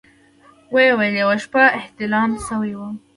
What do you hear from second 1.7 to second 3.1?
احتلام سوى وم.